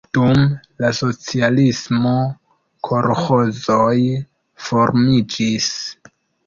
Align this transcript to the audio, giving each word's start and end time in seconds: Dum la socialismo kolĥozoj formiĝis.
Dum 0.17 0.39
la 0.83 0.89
socialismo 0.99 2.15
kolĥozoj 2.91 3.95
formiĝis. 4.71 5.75